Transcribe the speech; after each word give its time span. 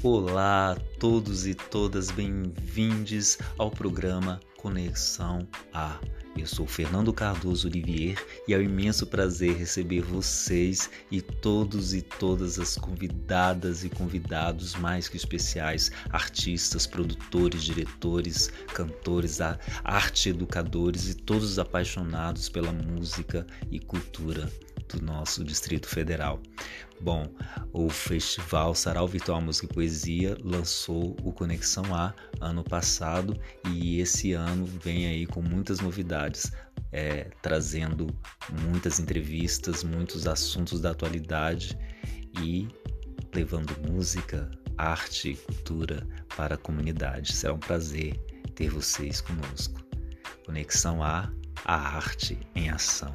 Olá, 0.00 0.76
todos 1.00 1.44
e 1.44 1.56
todas 1.56 2.08
bem-vindos 2.12 3.36
ao 3.58 3.68
programa 3.68 4.38
Conexão 4.56 5.48
A. 5.74 5.98
Eu 6.36 6.46
sou 6.46 6.66
Fernando 6.66 7.12
Cardoso 7.12 7.68
Olivier 7.68 8.16
e 8.46 8.54
é 8.54 8.58
um 8.58 8.62
imenso 8.62 9.06
prazer 9.06 9.56
receber 9.56 10.02
vocês 10.02 10.88
e 11.10 11.20
todos 11.20 11.94
e 11.94 12.02
todas 12.02 12.58
as 12.58 12.76
convidadas 12.76 13.84
e 13.84 13.88
convidados 13.88 14.74
mais 14.76 15.08
que 15.08 15.16
especiais, 15.16 15.90
artistas, 16.10 16.86
produtores, 16.86 17.64
diretores, 17.64 18.50
cantores, 18.72 19.38
arte 19.82 20.30
educadores 20.30 21.08
e 21.08 21.14
todos 21.14 21.52
os 21.52 21.58
apaixonados 21.58 22.48
pela 22.48 22.72
música 22.72 23.46
e 23.70 23.80
cultura 23.80 24.50
do 24.88 25.04
nosso 25.04 25.44
Distrito 25.44 25.86
Federal. 25.86 26.40
Bom, 27.00 27.32
o 27.72 27.88
Festival 27.88 28.74
Sarau 28.74 29.06
Virtual 29.06 29.40
Música 29.40 29.66
e 29.66 29.74
Poesia 29.74 30.36
lançou 30.42 31.16
o 31.22 31.32
Conexão 31.32 31.94
A 31.94 32.12
ano 32.40 32.64
passado 32.64 33.38
e 33.72 34.00
esse 34.00 34.32
ano 34.32 34.66
vem 34.66 35.06
aí 35.06 35.24
com 35.24 35.40
muitas 35.40 35.78
novidades, 35.78 36.17
é, 36.92 37.30
trazendo 37.42 38.06
muitas 38.62 38.98
entrevistas, 38.98 39.84
muitos 39.84 40.26
assuntos 40.26 40.80
da 40.80 40.90
atualidade 40.90 41.78
e 42.40 42.68
levando 43.34 43.76
música, 43.90 44.50
arte 44.76 45.30
e 45.30 45.36
cultura 45.36 46.06
para 46.36 46.54
a 46.54 46.58
comunidade. 46.58 47.32
Será 47.34 47.52
um 47.52 47.58
prazer 47.58 48.14
ter 48.54 48.70
vocês 48.70 49.20
conosco. 49.20 49.80
Conexão 50.44 51.02
A, 51.02 51.30
a 51.64 51.74
arte 51.74 52.38
em 52.54 52.70
ação. 52.70 53.14